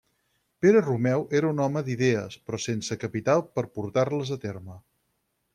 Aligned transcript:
Pere 0.65 0.79
Romeu 0.85 1.25
era 1.41 1.49
un 1.55 1.61
home 1.67 1.83
d'idees 1.89 2.39
però 2.47 2.61
sense 2.65 2.99
capital 3.05 3.47
per 3.59 3.67
portar-les 3.79 4.37
a 4.39 4.43
terme. 4.49 4.83